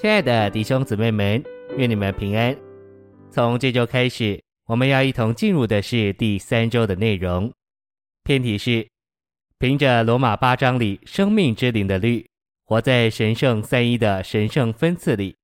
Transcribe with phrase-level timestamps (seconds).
[0.00, 1.44] 亲爱的弟兄姊妹们，
[1.76, 2.56] 愿你们平安。
[3.30, 7.52] 从这周开始，我们要一同进入的是第三周的内容。
[8.24, 8.88] 篇题是
[9.58, 12.26] 凭着罗马八章里生命之灵的律，
[12.64, 15.36] 活在神圣三一的神圣分赐里。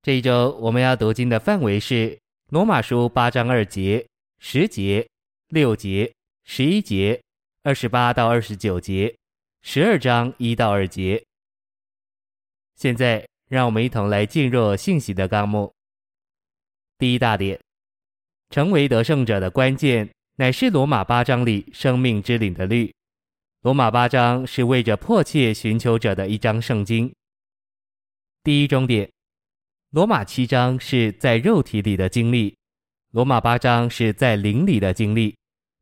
[0.00, 2.18] 这一周我们要读经的范围是
[2.48, 4.06] 罗马书八章二节、
[4.38, 5.06] 十节、
[5.50, 6.10] 六节、
[6.46, 7.20] 十一节、
[7.62, 9.14] 二十八到二十九节、
[9.60, 11.22] 十二章一到二节。
[12.78, 15.74] 现在，让我们一同来进入信息的纲目。
[16.96, 17.58] 第一大点，
[18.50, 22.94] 成为得胜者的关键，乃是罗马八章里生命之灵的律。
[23.62, 27.12] 罗马八章是为着迫切寻求者的一章圣经。
[28.44, 29.10] 第一重点，
[29.90, 32.56] 罗马七章是在肉体里的经历，
[33.10, 35.34] 罗马八章是在灵里的经历。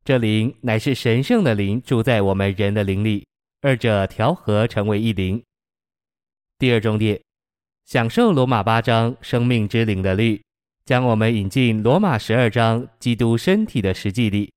[0.02, 3.26] 这灵乃是神圣的灵住在我们人的灵里，
[3.60, 5.42] 二者调和成为一灵。
[6.59, 7.21] 第二重点，
[7.85, 10.43] 享受罗马八章生命之灵的律，
[10.87, 14.51] 将我们引进罗马十二章基督身体的实际里。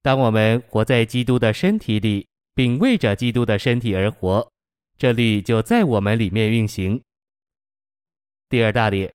[0.00, 4.48] 当我们活在基督的身体里，并为着基督的身体而活，
[4.96, 7.02] 这律就在我们里面运行。
[8.48, 9.12] 第二大点，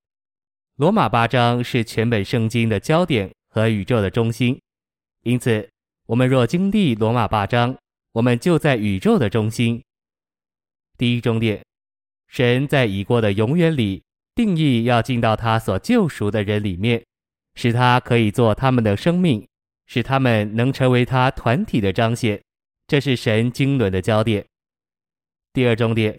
[0.75, 4.59] 罗马八章是全本圣经的焦点和宇宙的中心，
[5.23, 5.69] 因此，
[6.05, 7.77] 我们若经历罗马八章，
[8.11, 9.81] 我们就在宇宙的中心。
[10.97, 11.63] 第一重点。
[12.29, 14.03] 神在已过的永远里
[14.35, 17.03] 定义要进到他所救赎的人里面，
[17.55, 19.45] 使他可以做他们的生命，
[19.87, 22.39] 使他们能成为他团体的彰显。
[22.87, 24.45] 这是神经纶的焦点。
[25.51, 26.17] 第二重点，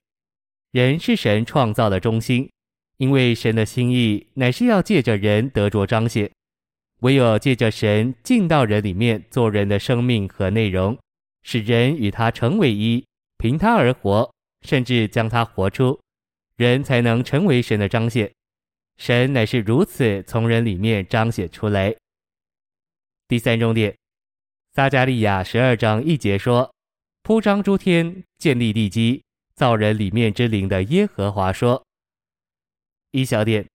[0.73, 2.51] 人是神创造的中心，
[2.99, 6.31] 因为神的心意乃是要借着人得着彰显。
[7.03, 10.99] 唯有借着神进到人里面做人的生命和内容，
[11.43, 13.05] 使人与他成为一，
[13.39, 14.31] 凭他而活。
[14.63, 16.01] 甚至将他活出，
[16.57, 18.31] 人才能成为神的彰显。
[18.99, 21.97] 神乃是如此从人里面彰显出来。
[23.27, 23.97] 第三重点，
[24.73, 26.75] 撒迦利亚十二章一节说
[27.23, 29.23] ：“铺张诸天，建立地基，
[29.55, 31.83] 造人里面之灵的耶和华说。”
[33.13, 33.67] 一小点，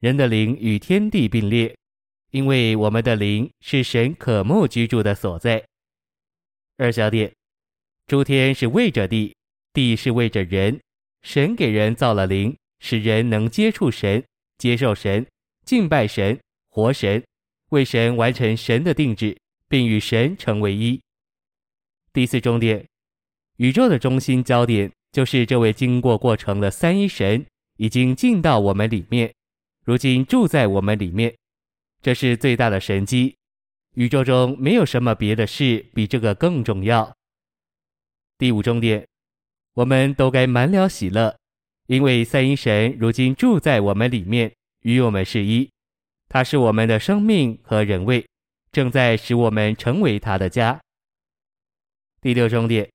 [0.00, 1.76] 人的灵与天地并列，
[2.32, 5.64] 因为我们的灵是神渴慕居住的所在。
[6.76, 7.32] 二小点，
[8.08, 9.36] 诸天是为着地。
[9.74, 10.80] 地是为着人，
[11.22, 14.24] 神给人造了灵，使人能接触神、
[14.56, 15.26] 接受神、
[15.66, 16.38] 敬拜神、
[16.70, 17.22] 活神，
[17.70, 19.36] 为神完成神的定旨，
[19.68, 21.02] 并与神成为一。
[22.12, 22.86] 第四重点，
[23.56, 27.44] 宇宙的中心焦点就是这位经过过程的三一神
[27.76, 29.34] 已经进到我们里面，
[29.84, 31.34] 如今住在我们里面，
[32.00, 33.34] 这是最大的神机。
[33.94, 37.16] 宇宙中没有什么别的事比这个更重要。
[38.38, 39.04] 第五重点。
[39.74, 41.36] 我们都该满了喜乐，
[41.86, 44.52] 因为三一神如今住在我们里面，
[44.82, 45.68] 与我们是一。
[46.28, 48.24] 他是我们的生命和人位，
[48.72, 50.80] 正在使我们成为他的家。
[52.20, 52.88] 第六重点，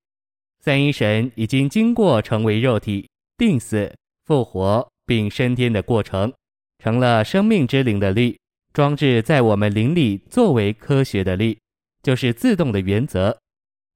[0.61, 3.93] 三一神已经经过成为肉体、定死、
[4.25, 6.33] 复活并升天的过程，
[6.79, 8.39] 成了生命之灵的力，
[8.73, 11.59] 装置在我们灵里作为科学的力，
[12.01, 13.37] 就是自动的原则。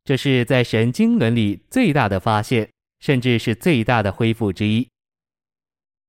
[0.05, 2.69] 这是在神经纶里最大的发现。
[3.03, 4.87] 甚至是最大的恢复之一。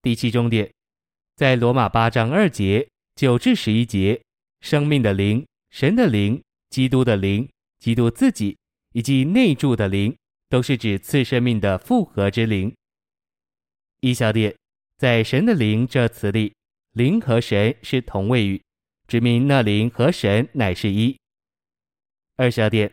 [0.00, 0.72] 第七重点，
[1.34, 4.22] 在罗马八章二节九至十一节，
[4.60, 6.40] 生命的灵、神的灵、
[6.70, 7.48] 基督的灵、
[7.80, 8.56] 基督自己
[8.92, 10.16] 以及内住的灵，
[10.48, 12.72] 都是指次生命的复合之灵。
[13.98, 14.54] 一小点，
[14.96, 16.54] 在神的灵这词里，
[16.92, 18.62] 灵和神是同位语，
[19.08, 21.18] 指明那灵和神乃是一。
[22.36, 22.92] 二小点，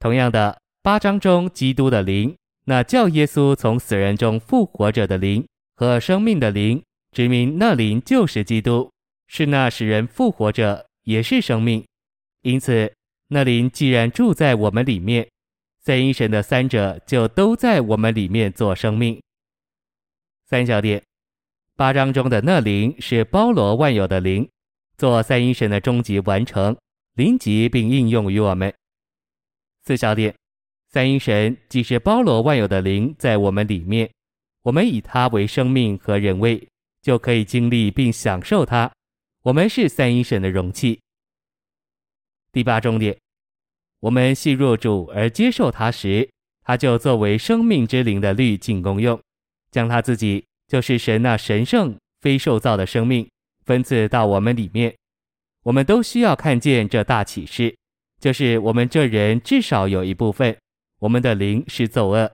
[0.00, 2.36] 同样的，八章中基督的灵。
[2.68, 5.42] 那叫耶稣从死人中复活者的灵
[5.74, 8.92] 和生命的灵，指明那灵就是基督，
[9.26, 11.82] 是那使人复活者，也是生命。
[12.42, 12.92] 因此，
[13.28, 15.26] 那灵既然住在我们里面，
[15.80, 19.18] 三一神的三者就都在我们里面做生命。
[20.44, 21.02] 三小点，
[21.74, 24.46] 八章中的那灵是包罗万有的灵，
[24.98, 26.76] 做三一神的终极完成，
[27.14, 28.70] 临及并应用于我们。
[29.84, 30.34] 四小点。
[30.90, 34.10] 三一神既是包罗万有的灵在我们里面，
[34.62, 36.66] 我们以他为生命和人位，
[37.02, 38.90] 就可以经历并享受他。
[39.42, 40.98] 我们是三一神的容器。
[42.50, 43.14] 第八重点，
[44.00, 46.26] 我们系入主而接受他时，
[46.62, 49.20] 他就作为生命之灵的律进功用，
[49.70, 53.28] 将他自己就是神那神圣非受造的生命
[53.66, 54.94] 分赐到我们里面。
[55.64, 57.76] 我们都需要看见这大启示，
[58.18, 60.56] 就是我们这人至少有一部分。
[61.00, 62.32] 我们的灵是奏恶，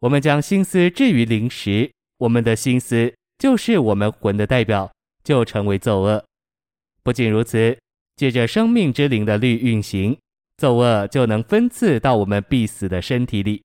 [0.00, 4.92] 我们将心思置于灵时，我们的心思就是我们魂的代表，
[5.24, 6.24] 就成为奏恶。
[7.02, 7.76] 不仅如此，
[8.14, 10.16] 借着生命之灵的律运行，
[10.56, 13.62] 奏恶就能分次到我们必死的身体里。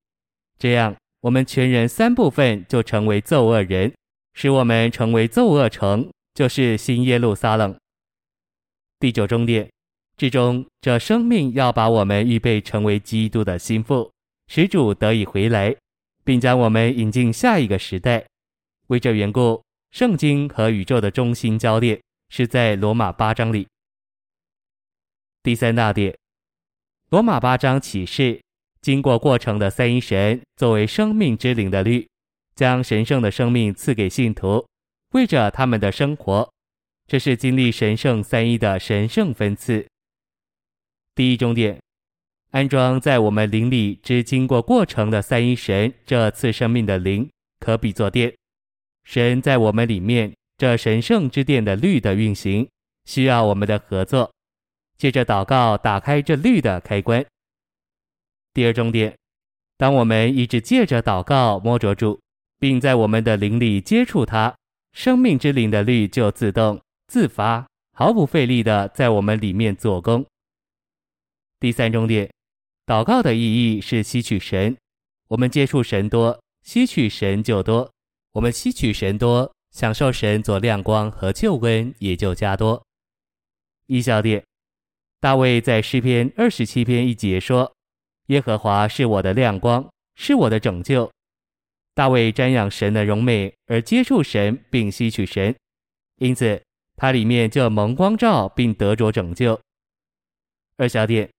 [0.58, 3.94] 这样，我们全人三部分就成为奏恶人，
[4.34, 7.78] 使我们成为奏恶城，就是新耶路撒冷。
[8.98, 9.70] 第九重点，
[10.18, 14.10] 至终这生命要把我们预备成为基督的心腹，
[14.48, 15.72] 使主得以回来，
[16.24, 18.26] 并将我们引进下一个时代。
[18.88, 19.62] 为这缘故，
[19.92, 22.00] 圣经和宇宙的中心焦点
[22.30, 23.68] 是在罗马八章里。
[25.44, 26.18] 第三大点，
[27.10, 28.40] 罗马八章启示，
[28.80, 32.08] 经过过程的三一神作为生命之灵的律，
[32.56, 34.66] 将神圣的生命赐给信徒，
[35.12, 36.52] 为着他们的生活。
[37.06, 39.86] 这是经历神圣三一的神圣分赐。
[41.18, 41.76] 第一重点，
[42.52, 47.28] 安装在我们灵里之经过过程的三一神这次生命的灵，
[47.58, 48.32] 可比作电。
[49.02, 52.68] 神在我们里面这神圣之电的律的运行，
[53.06, 54.30] 需要我们的合作。
[54.96, 57.26] 借着祷告打开这律的开关。
[58.54, 59.12] 第二重点，
[59.76, 62.20] 当我们一直借着祷告摸着住，
[62.60, 64.54] 并在我们的灵里接触它，
[64.92, 66.80] 生命之灵的律就自动。
[67.08, 70.24] 自发、毫不费力地在我们里面做工。
[71.60, 72.30] 第三重点，
[72.86, 74.76] 祷告的意义是吸取神。
[75.28, 77.90] 我们接触神多，吸取神就多。
[78.32, 82.82] 我们吸取神多，享受神做亮光和救恩也就加多。
[83.86, 84.44] 一小点，
[85.20, 87.74] 大卫在诗篇二十七篇一节说
[88.28, 91.10] ：“耶和华是我的亮光，是我的拯救。”
[91.94, 95.54] 大卫瞻仰神的荣美而接触神，并吸取神，
[96.16, 96.62] 因此。
[97.00, 99.60] 它里面就蒙光照，并得着拯救。
[100.78, 101.30] 二小点，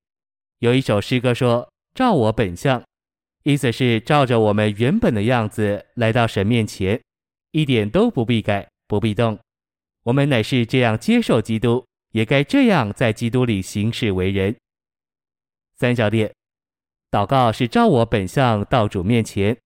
[0.60, 2.84] 有一首诗歌说：“照我本相”，
[3.44, 7.02] 意思是照着我们原本的样子来到神面前，
[7.52, 9.40] 一点都不必改，不必动。
[10.04, 14.54] 我们乃是这样接受基督，也该这样在基督里行事为人。
[15.78, 16.34] 三小点，
[17.10, 19.58] 祷告是照我本相到主面前。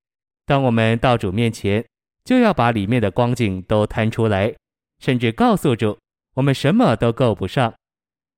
[0.45, 1.83] 当我们到主面前，
[2.23, 4.53] 就要把里面的光景都摊出来。
[4.99, 5.97] 甚至告诉主，
[6.35, 7.73] 我们什么都够不上，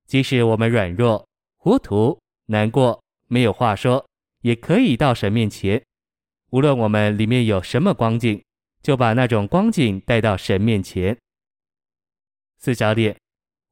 [0.07, 1.27] 即使我们软弱、
[1.57, 4.05] 糊涂、难过、没有话说，
[4.41, 5.81] 也可以到神面前。
[6.51, 8.41] 无论我们里面有什么光景，
[8.81, 11.17] 就把那种光景带到神面前。
[12.57, 13.15] 四小点，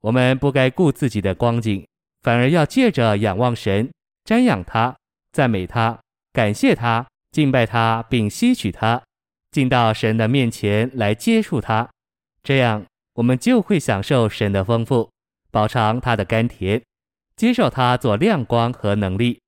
[0.02, 1.86] 我们不该顾自己的光景，
[2.22, 3.90] 反而要借着仰望神、
[4.26, 4.96] 瞻仰他、
[5.32, 6.00] 赞美他、
[6.32, 9.02] 感谢他、敬拜他，并吸取他，
[9.52, 11.90] 进到神的面前来接触他。
[12.44, 15.10] 这样，我们就会享受神的丰富，
[15.52, 16.82] 饱尝他的甘甜，
[17.36, 19.40] 接受他做亮光和能力，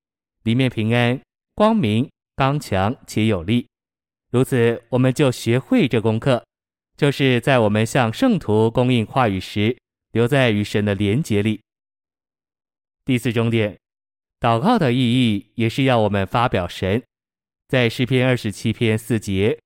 [0.44, 1.20] 里面平安、
[1.54, 3.68] 光明、刚强且有力。
[4.32, 6.44] 如此，我们就学会这功课，
[6.98, 9.78] 就是在我们向圣徒供应话语时，
[10.12, 11.62] 留在与神的连结里。
[13.06, 13.78] 第四重点，
[14.40, 17.02] 祷告的意义也是要我们发表神，
[17.68, 19.58] 在诗篇二十七篇四节。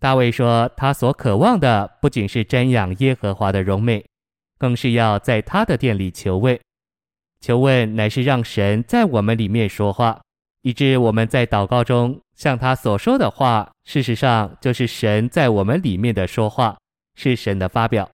[0.00, 4.04] 大卫说：“他所渴望的不仅是瞻仰耶和华的荣美，
[4.58, 6.58] 更是要在他的殿里求问。
[7.40, 10.20] 求问乃是让神在我们里面说话，
[10.62, 16.76] 以致我们在祷告中向他所说的话，事实上就是神在我们里面的说话，
[17.14, 18.10] 是神的发表。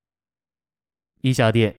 [1.22, 1.74] 一小点，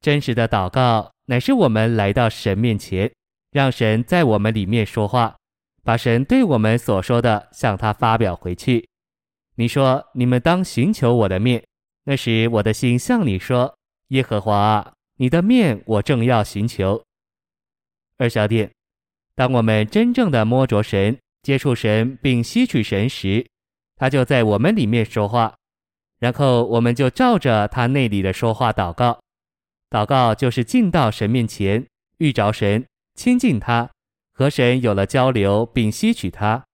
[0.00, 3.10] 真实的祷告乃是我们来到神面前，
[3.50, 5.34] 让神在我们里面说话，
[5.82, 8.86] 把神对我们所说的向他发表回去。”
[9.56, 11.62] 你说：“你们当寻求我的面。”
[12.04, 13.76] 那时我的心向你说
[14.08, 17.00] ：“耶和华，你的面我正要寻求。”
[18.18, 18.72] 二小点，
[19.36, 23.46] 当我们真正的摸着神、接触神并吸取神时，
[23.94, 25.54] 他就在我们里面说话，
[26.18, 29.20] 然后我们就照着他内里的说话祷告。
[29.90, 31.86] 祷告就是进到神面前，
[32.18, 33.88] 遇着神，亲近他，
[34.34, 36.64] 和神有了交流，并吸取他。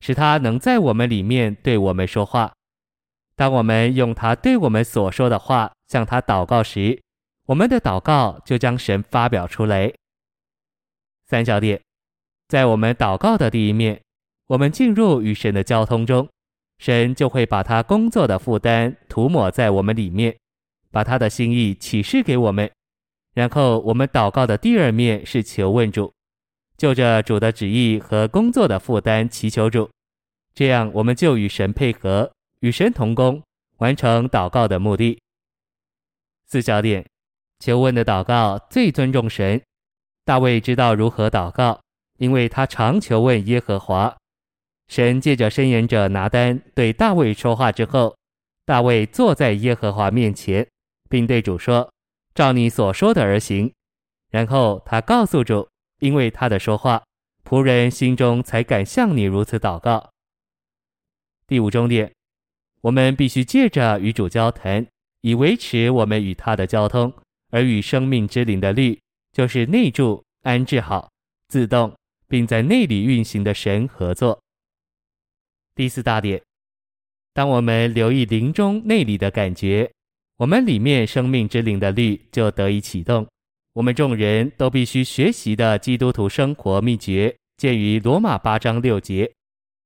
[0.00, 2.52] 使他能在我们里面对我们说话。
[3.34, 7.00] 当我们用他对我们所说的话向他祷告时，
[7.46, 9.92] 我们的祷告就将神发表出来。
[11.28, 11.80] 三小点，
[12.48, 14.00] 在我们祷告的第一面，
[14.48, 16.28] 我们进入与神的交通中，
[16.78, 20.36] 神就会把他工作的负担涂抹在我们里面，
[20.90, 22.70] 把他的心意启示给我们。
[23.34, 26.12] 然后我们祷告的第二面是求问主。
[26.76, 29.88] 就着主的旨意和工作的负担祈求主，
[30.54, 33.42] 这样我们就与神配合，与神同工，
[33.78, 35.18] 完成祷告的目的。
[36.46, 37.06] 四小点，
[37.58, 39.60] 求问的祷告最尊重神。
[40.24, 41.80] 大卫知道如何祷告，
[42.18, 44.16] 因为他常求问耶和华。
[44.88, 48.16] 神借着申言者拿单对大卫说话之后，
[48.64, 50.66] 大卫坐在耶和华面前，
[51.08, 51.90] 并对主说
[52.34, 53.72] ：“照你所说的而行。”
[54.30, 55.68] 然后他告诉主，
[56.00, 57.02] 因为他的说话，
[57.44, 60.10] 仆人心中才敢向你如此祷告。
[61.46, 62.12] 第五重点，
[62.80, 64.86] 我们必须借着与主交谈，
[65.20, 67.12] 以维持我们与他的交通，
[67.50, 68.98] 而与生命之灵的律，
[69.32, 71.10] 就是内住、安置好、
[71.48, 71.94] 自动，
[72.28, 74.40] 并在内里运行的神合作。
[75.74, 76.42] 第四大点，
[77.34, 79.90] 当我们留意灵中内里的感觉，
[80.38, 83.26] 我们里面生命之灵的律就得以启动。
[83.74, 89.30] 我们众人都必须学习的基督徒生活秘诀，见于罗马八章六节。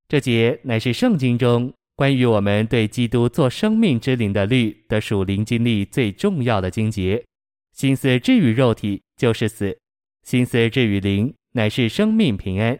[0.09, 7.25] 这节乃是圣经中关于我们对基督做生命之灵的律的属灵经历最重要的经节。
[7.73, 9.79] 心思置于肉体就是死，
[10.23, 12.79] 心思置于灵乃是生命平安。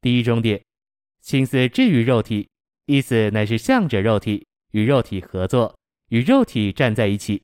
[0.00, 0.62] 第一重点。
[1.20, 2.48] 心思置于肉体，
[2.86, 7.38] 意思乃是向着肉体，与肉体合作，与肉体站在一起；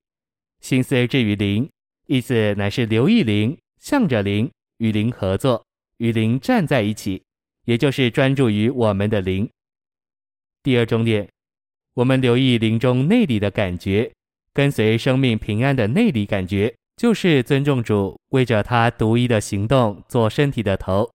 [0.61, 1.71] 心思置于灵，
[2.07, 5.63] 意思乃是留意灵，向着灵，与灵合作，
[5.99, 7.23] 与灵站在一起，
[7.67, 9.47] 也就是专注于我们的灵。
[10.63, 11.29] 第二重点，
[11.93, 14.11] 我们留意灵中内里的感觉，
[14.57, 21.11] 跟随生命平安的内里感觉，就是尊重主，为着他独一的行动做身体的头。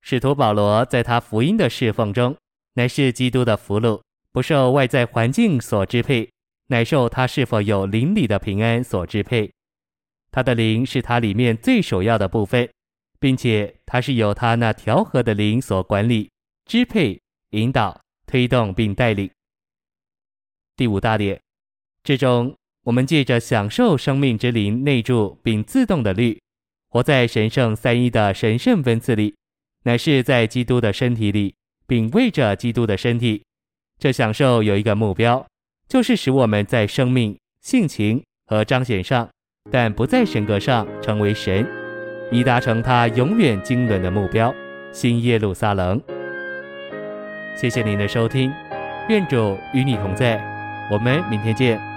[0.00, 2.34] 使徒保罗在他福音的侍奉中，
[2.76, 4.00] 乃是基督的俘虏，
[4.32, 6.30] 不受外在环境所支配，
[6.68, 9.52] 乃受他是否有灵里的平安所支配。
[10.30, 12.66] 他的灵是他里面最首要的部分，
[13.20, 16.30] 并且他是由他那调和的灵所管理、
[16.64, 19.30] 支配、引导、推动并带领。
[20.74, 21.38] 第五大点，
[22.02, 22.56] 之中
[22.88, 26.40] 我们借着享受生命之灵内住并自动的律，
[26.88, 29.34] 活在神圣三一的神圣分赐里。
[29.84, 31.54] 乃是在基督的身体里，
[31.86, 33.42] 并为着基督的身体，
[33.98, 35.46] 这享受有一个目标，
[35.86, 39.28] 就是使我们在生命、性情和彰显上，
[39.70, 41.66] 但不在神格上成为神，
[42.32, 44.54] 以达成他永远经纶的目标——
[44.92, 46.00] 新耶路撒冷。
[47.54, 48.50] 谢谢您的收听，
[49.10, 50.42] 愿主与你同在，
[50.90, 51.87] 我们明天见。